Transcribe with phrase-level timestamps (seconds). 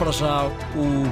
[0.00, 1.04] para já o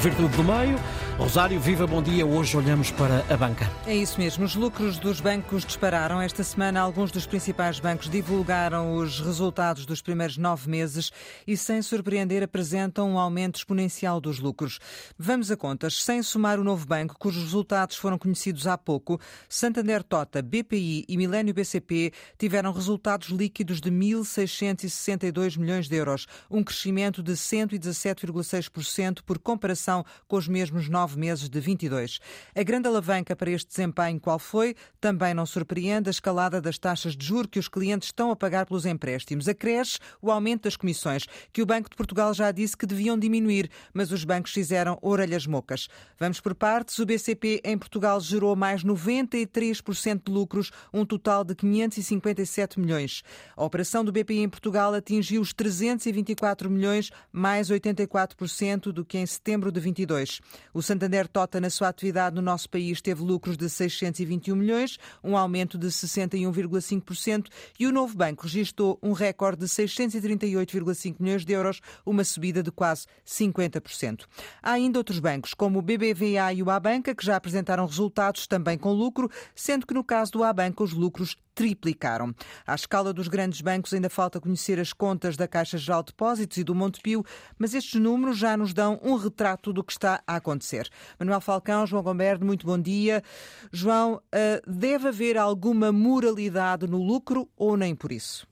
[0.00, 0.78] Virtude do Meio.
[1.20, 2.24] Rosário, viva, bom dia.
[2.24, 3.70] Hoje olhamos para a banca.
[3.86, 4.42] É isso mesmo.
[4.42, 6.18] Os lucros dos bancos dispararam.
[6.18, 11.12] Esta semana, alguns dos principais bancos divulgaram os resultados dos primeiros nove meses
[11.46, 14.78] e, sem surpreender, apresentam um aumento exponencial dos lucros.
[15.18, 16.02] Vamos a contas.
[16.02, 21.18] Sem somar o novo banco, cujos resultados foram conhecidos há pouco, Santander Tota, BPI e
[21.18, 29.38] Milênio BCP tiveram resultados líquidos de 1.662 milhões de euros, um crescimento de 117,6% por
[29.38, 32.20] comparação com os mesmos nove nove meses de 22.
[32.54, 34.76] A grande alavanca para este desempenho qual foi?
[35.00, 38.66] Também não surpreende a escalada das taxas de juro que os clientes estão a pagar
[38.66, 39.48] pelos empréstimos.
[39.48, 43.70] Acresce o aumento das comissões, que o Banco de Portugal já disse que deviam diminuir,
[43.92, 45.88] mas os bancos fizeram orelhas mocas.
[46.18, 46.98] Vamos por partes.
[46.98, 53.22] O BCP em Portugal gerou mais 93% de lucros, um total de 557 milhões.
[53.56, 59.26] A operação do BPI em Portugal atingiu os 324 milhões, mais 84% do que em
[59.26, 60.40] setembro de 22.
[60.74, 60.99] O Santander
[61.32, 65.86] Tota, na sua atividade no nosso país, teve lucros de 621 milhões, um aumento de
[65.88, 67.46] 61,5%,
[67.78, 72.70] e o Novo Banco registrou um recorde de 638,5 milhões de euros, uma subida de
[72.70, 74.24] quase 50%.
[74.62, 78.76] Há ainda outros bancos, como o BBVA e o Abanca, que já apresentaram resultados também
[78.76, 82.34] com lucro, sendo que no caso do Abanca os lucros triplicaram.
[82.66, 86.56] À escala dos grandes bancos ainda falta conhecer as contas da Caixa Geral de Depósitos
[86.56, 87.22] e do Montepio,
[87.58, 90.88] mas estes números já nos dão um retrato do que está a acontecer.
[91.18, 93.22] Manuel Falcão, João Gomberto, muito bom dia.
[93.70, 98.46] João, eh, deve haver alguma moralidade no lucro ou nem por isso?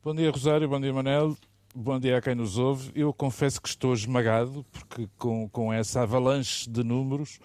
[0.00, 0.68] Bom dia, Rosário.
[0.68, 1.36] Bom dia, Manel.
[1.74, 2.92] Bom dia a quem nos ouve.
[2.94, 7.40] Eu confesso que estou esmagado, porque com, com essa avalanche de números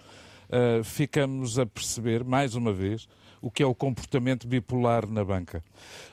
[0.48, 3.08] uh, ficamos a perceber, mais uma vez,
[3.40, 5.62] o que é o comportamento bipolar na banca.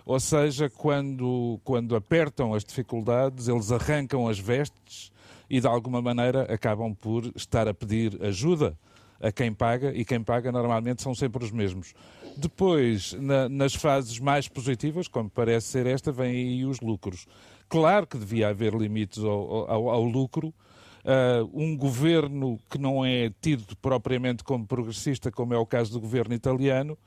[0.06, 5.12] Ou seja, quando, quando apertam as dificuldades, eles arrancam as vestes
[5.50, 8.78] e, de alguma maneira, acabam por estar a pedir ajuda
[9.22, 11.94] a quem paga, e quem paga normalmente são sempre os mesmos.
[12.36, 17.26] Depois, na, nas fases mais positivas, como parece ser esta, vêm aí os lucros.
[17.70, 20.54] Claro que devia haver limites ao, ao, ao lucro,
[21.04, 26.00] uh, um governo que não é tido propriamente como progressista, como é o caso do
[26.00, 26.98] governo italiano,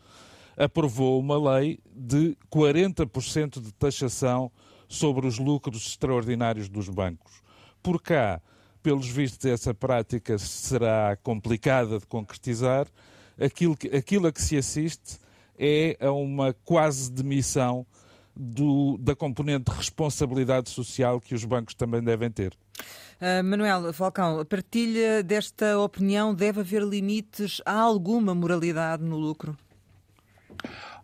[0.56, 4.50] aprovou uma lei de 40% de taxação
[4.88, 7.42] sobre os lucros extraordinários dos bancos.
[7.82, 8.40] Por cá,
[8.82, 12.86] pelos vistos, essa prática será complicada de concretizar.
[13.38, 15.18] Aquilo, que, aquilo a que se assiste
[15.58, 17.86] é a uma quase demissão
[18.36, 22.52] do, da componente de responsabilidade social que os bancos também devem ter.
[23.18, 27.62] Uh, Manuel Falcão, partilha desta opinião, deve haver limites?
[27.64, 29.56] Há alguma moralidade no lucro?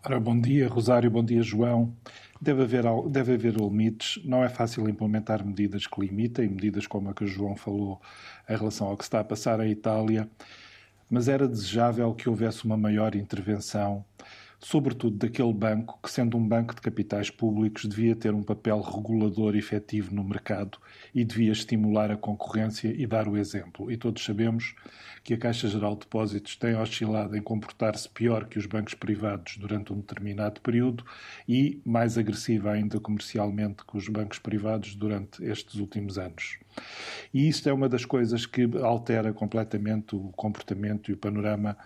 [0.05, 1.95] Ora, bom dia, Rosário, bom dia, João.
[2.41, 4.23] Deve haver, deve haver limites.
[4.25, 8.01] Não é fácil implementar medidas que limitem, medidas como a que o João falou
[8.49, 10.29] em relação ao que está a passar em Itália,
[11.09, 14.05] mas era desejável que houvesse uma maior intervenção
[14.63, 19.57] sobretudo daquele banco que, sendo um banco de capitais públicos, devia ter um papel regulador
[19.57, 20.79] efetivo no mercado
[21.13, 23.91] e devia estimular a concorrência e dar o exemplo.
[23.91, 24.75] E todos sabemos
[25.25, 29.57] que a Caixa Geral de Depósitos tem oscilado em comportar-se pior que os bancos privados
[29.57, 31.05] durante um determinado período
[31.49, 36.59] e mais agressiva ainda comercialmente que os bancos privados durante estes últimos anos.
[37.35, 41.77] E isto é uma das coisas que altera completamente o comportamento e o panorama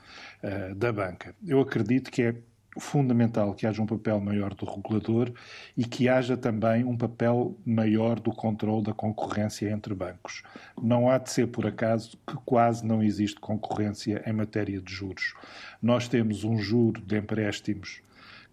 [0.43, 1.35] uh, da banca.
[1.45, 2.37] Eu acredito que é
[2.79, 5.33] fundamental que haja um papel maior do regulador
[5.77, 10.43] e que haja também um papel maior do controle da concorrência entre bancos.
[10.81, 15.35] Não há de ser por acaso que quase não existe concorrência em matéria de juros.
[15.81, 18.01] Nós temos um juro de empréstimos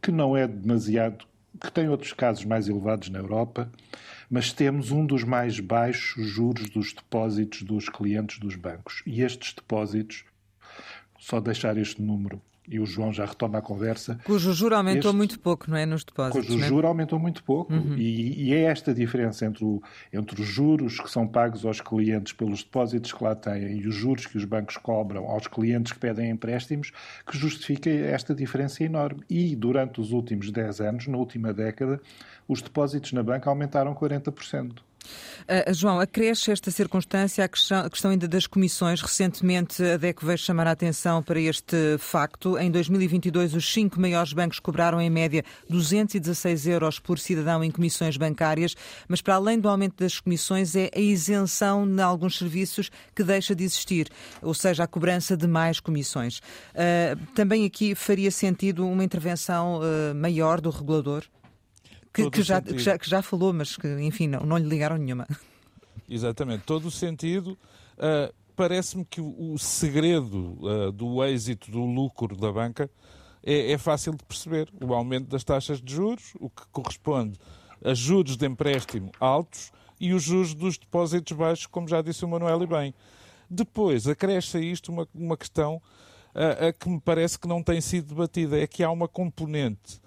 [0.01, 1.25] que não é demasiado
[1.59, 3.71] que tem outros casos mais elevados na Europa,
[4.29, 9.03] mas temos um dos mais baixos juros dos depósitos dos clientes dos bancos.
[9.05, 10.25] E estes depósitos,
[11.19, 14.19] só deixar este número e o João já retoma a conversa.
[14.23, 15.85] Cujo juro aumentou este, muito pouco, não é?
[15.85, 16.47] Nos depósitos.
[16.47, 16.67] Cujo é?
[16.67, 17.73] juro aumentou muito pouco.
[17.73, 17.95] Uhum.
[17.97, 19.81] E, e, é esta diferença entre, o,
[20.11, 23.95] entre os juros que são pagos aos clientes pelos depósitos que lá têm e os
[23.95, 26.91] juros que os bancos cobram aos clientes que pedem empréstimos
[27.27, 29.21] que justifica esta diferença enorme.
[29.29, 31.99] E durante os últimos 10 anos, na última década,
[32.47, 34.77] os depósitos na banca aumentaram 40%.
[35.43, 39.01] Uh, João, acresce esta circunstância a questão, a questão, ainda das comissões.
[39.01, 42.57] Recentemente, a DECO veio chamar a atenção para este facto.
[42.57, 48.17] Em 2022, os cinco maiores bancos cobraram, em média, 216 euros por cidadão em comissões
[48.17, 48.75] bancárias,
[49.07, 53.53] mas para além do aumento das comissões, é a isenção de alguns serviços que deixa
[53.55, 54.09] de existir,
[54.41, 56.39] ou seja, a cobrança de mais comissões.
[56.39, 61.23] Uh, também aqui faria sentido uma intervenção uh, maior do regulador?
[62.13, 64.97] Que, que, já, que, já, que, já, falou, mas que, enfim, não, não lhe ligaram
[64.97, 65.27] nenhuma.
[66.09, 67.57] Exatamente, todo o sentido.
[67.97, 72.89] Uh, Parece-me que o, o segredo uh, do êxito do lucro da banca
[73.43, 74.71] é, é fácil de perceber.
[74.79, 77.39] O aumento das taxas de juros, o que corresponde
[77.83, 82.27] a juros de empréstimo altos e os juros dos depósitos baixos, como já disse o
[82.27, 82.93] Manuel e bem.
[83.49, 85.77] Depois, acresce a isto uma, uma questão
[86.35, 89.99] uh, a que me parece que não tem sido debatida, é que há uma componente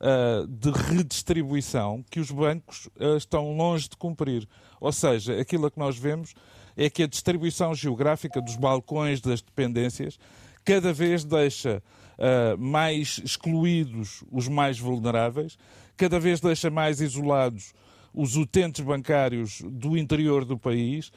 [0.00, 4.48] uh, de redistribuição que os bancos uh, estão longe de cumprir.
[4.80, 6.34] Ou seja, aquilo a que nós vemos
[6.76, 10.18] é que a distribuição geográfica dos balcões das dependências
[10.64, 11.82] cada vez deixa
[12.18, 15.58] uh, mais excluídos os mais vulneráveis,
[15.96, 17.72] cada vez deixa mais isolados
[18.12, 21.10] os utentes bancários do interior do país.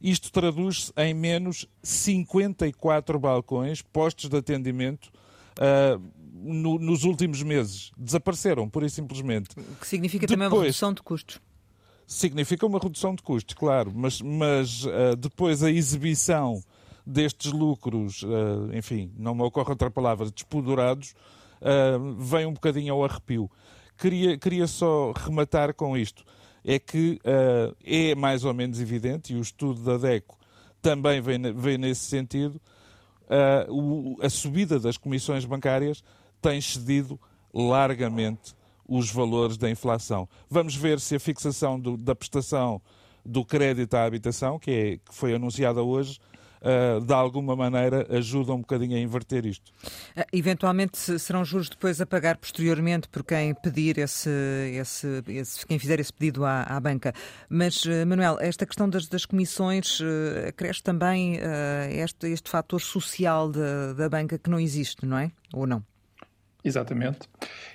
[0.00, 5.10] Isto traduz-se em menos 54 balcões postos de atendimento
[5.58, 6.02] uh,
[6.32, 7.90] no, nos últimos meses.
[7.96, 9.50] Desapareceram, pura e simplesmente.
[9.58, 11.40] O que significa Depois, também uma redução de custos.
[12.06, 16.62] Significa uma redução de custos, claro, mas, mas uh, depois a exibição
[17.06, 21.14] destes lucros, uh, enfim, não me ocorre outra palavra, despodurados,
[22.18, 23.50] vem um bocadinho ao arrepio.
[23.96, 26.24] Queria, queria só rematar com isto.
[26.62, 30.36] É que uh, é mais ou menos evidente, e o estudo da DECO
[30.80, 32.73] também vem, vem nesse sentido, uh,
[34.20, 36.02] a subida das comissões bancárias
[36.40, 37.18] tem cedido
[37.52, 38.54] largamente
[38.86, 40.28] os valores da inflação.
[40.48, 42.82] Vamos ver se a fixação do, da prestação
[43.24, 46.18] do crédito à habitação, que, é, que foi anunciada hoje,
[46.64, 49.70] uh, de alguma maneira ajuda um bocadinho a inverter isto.
[50.16, 54.30] Uh, eventualmente serão juros depois a pagar posteriormente por quem pedir esse,
[54.72, 57.12] esse, esse quem fizer esse pedido à, à banca.
[57.48, 60.00] Mas, uh, Manuel, esta questão das, das comissões
[60.48, 61.38] acresce também
[61.90, 65.30] este, este fator social da, da banca que não existe, não é?
[65.52, 65.84] Ou não?
[66.64, 67.28] Exatamente.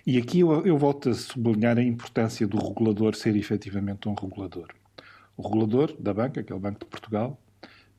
[0.05, 4.67] E aqui eu, eu, volto a sublinhar a importância do regulador ser efetivamente um regulador.
[5.37, 7.39] O regulador da banca, que é o Banco de Portugal,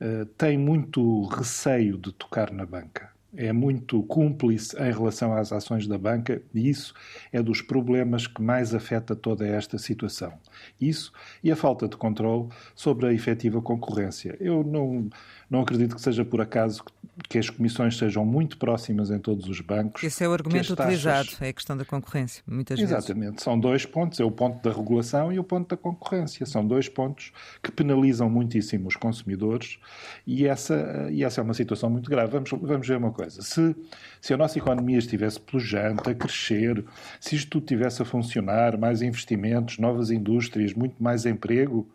[0.00, 3.12] eh, tem muito receio de tocar na banca.
[3.36, 6.94] É muito cúmplice em relação às ações da banca e isso
[7.32, 10.32] é dos problemas que mais afeta toda esta situação.
[10.80, 11.12] Isso
[11.42, 14.36] e a falta de controle sobre a efetiva concorrência.
[14.40, 15.08] Eu não,
[15.48, 16.82] não acredito que seja por acaso
[17.28, 20.02] que as comissões sejam muito próximas em todos os bancos.
[20.02, 20.94] Esse é o argumento taxas...
[20.94, 22.96] utilizado, é a questão da concorrência, muitas Exatamente.
[22.96, 23.10] vezes.
[23.10, 26.46] Exatamente, são dois pontos, é o ponto da regulação e o ponto da concorrência.
[26.46, 29.78] São dois pontos que penalizam muitíssimo os consumidores
[30.26, 32.32] e essa, e essa é uma situação muito grave.
[32.32, 33.76] Vamos, vamos ver uma coisa, se,
[34.20, 36.84] se a nossa economia estivesse pujante, a crescer,
[37.20, 41.86] se isto tudo estivesse a funcionar, mais investimentos, novas indústrias, muito mais emprego,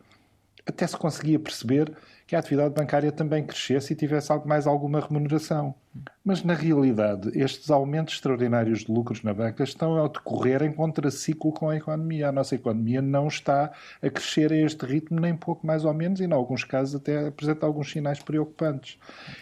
[0.66, 1.96] até se conseguia perceber
[2.28, 5.76] que a atividade bancária também crescesse e tivesse mais alguma remuneração.
[6.24, 11.54] Mas, na realidade, estes aumentos extraordinários de lucros na banca estão a decorrer em contraciclo
[11.54, 12.30] com a economia.
[12.30, 13.72] A nossa economia não está
[14.02, 17.28] a crescer a este ritmo, nem pouco mais ou menos, e, em alguns casos, até
[17.28, 18.98] apresenta alguns sinais preocupantes.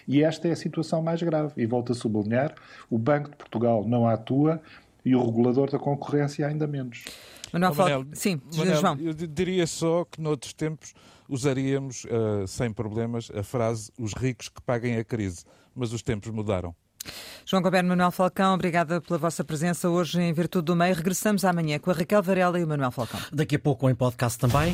[0.08, 1.54] E esta é a situação mais grave.
[1.56, 2.54] E volto a sublinhar:
[2.90, 4.62] o Banco de Portugal não atua
[5.06, 7.06] e o regulador da concorrência ainda menos.
[7.52, 8.98] Manuel, Manel, Sim, Manel, João.
[9.00, 10.94] Eu diria só que noutros tempos
[11.30, 15.46] usaríamos uh, sem problemas a frase os ricos que paguem a crise,
[15.76, 16.76] mas os tempos mudaram.
[17.46, 20.96] João Goberno Manuel Falcão, obrigada pela vossa presença hoje em Virtude do Meio.
[20.96, 23.20] Regressamos amanhã com a Raquel Varela e o Manuel Falcão.
[23.32, 24.74] Daqui a pouco em podcast também.